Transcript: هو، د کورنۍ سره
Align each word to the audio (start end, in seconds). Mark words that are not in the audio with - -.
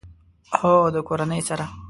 هو، 0.57 0.73
د 0.95 0.97
کورنۍ 1.07 1.41
سره 1.49 1.65